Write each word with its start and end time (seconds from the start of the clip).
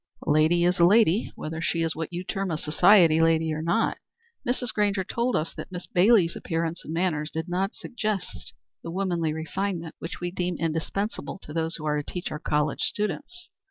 "A 0.25 0.31
lady 0.31 0.63
is 0.63 0.79
a 0.79 0.83
lady, 0.83 1.31
whether 1.35 1.61
she 1.61 1.83
is 1.83 1.95
what 1.95 2.11
you 2.11 2.23
term 2.23 2.49
a 2.49 2.57
society 2.57 3.21
lady 3.21 3.53
or 3.53 3.61
not. 3.61 3.99
Mrs. 4.49 4.73
Grainger 4.73 5.03
told 5.03 5.35
us 5.35 5.53
that 5.53 5.71
Miss 5.71 5.85
Bailey's 5.85 6.35
appearance 6.35 6.83
and 6.83 6.91
manners 6.91 7.29
did 7.29 7.47
not 7.47 7.75
suggest 7.75 8.51
the 8.81 8.89
womanly 8.89 9.31
refinement 9.31 9.93
which 9.99 10.19
we 10.19 10.31
deem 10.31 10.57
indispensable 10.57 11.39
in 11.47 11.53
those 11.53 11.75
who 11.75 11.85
are 11.85 12.01
to 12.01 12.13
teach 12.13 12.31
our 12.31 12.39
college 12.39 12.81
students. 12.81 13.51